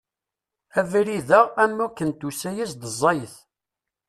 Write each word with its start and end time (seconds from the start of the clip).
Abrid-a 0.79 1.39
am 1.63 1.73
wakken 1.77 2.09
tusa-yas-d 2.19 2.81
ẓẓayet. 2.93 3.35